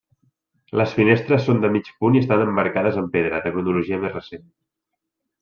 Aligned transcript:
Les 0.79 0.95
finestres 0.99 1.45
són 1.49 1.61
de 1.65 1.69
mig 1.75 1.91
punt 2.05 2.17
i 2.17 2.23
estan 2.23 2.41
emmarcades 2.47 2.99
en 3.03 3.11
pedra, 3.17 3.43
de 3.45 3.53
cronologia 3.55 4.01
més 4.07 4.19
recent. 4.19 4.51